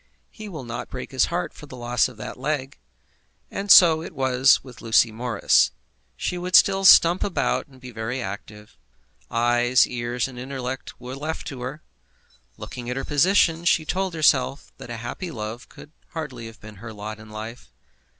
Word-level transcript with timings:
He 0.31 0.49
will 0.49 0.63
not 0.63 0.89
break 0.89 1.11
his 1.11 1.25
heart 1.25 1.53
for 1.53 1.67
the 1.67 1.77
loss 1.77 2.07
of 2.07 2.17
that 2.17 2.39
leg. 2.39 2.79
And 3.51 3.69
so 3.69 4.01
it 4.01 4.15
was 4.15 4.63
with 4.63 4.81
Lucy 4.81 5.11
Morris. 5.11 5.69
She 6.17 6.39
would 6.39 6.55
still 6.55 6.85
stump 6.85 7.23
about 7.23 7.67
and 7.67 7.79
be 7.79 7.91
very 7.91 8.19
active. 8.19 8.75
Eyes, 9.29 9.85
ears, 9.85 10.27
and 10.27 10.39
intellect 10.39 10.99
were 10.99 11.15
left 11.15 11.45
to 11.49 11.61
her. 11.61 11.83
Looking 12.57 12.89
at 12.89 12.97
her 12.97 13.05
position, 13.05 13.63
she 13.63 13.85
told 13.85 14.15
herself 14.15 14.71
that 14.79 14.89
a 14.89 14.97
happy 14.97 15.29
love 15.29 15.69
could 15.69 15.91
hardly 16.13 16.47
have 16.47 16.59
been 16.59 16.77
her 16.77 16.91
lot 16.93 17.19
in 17.19 17.29
life. 17.29 17.71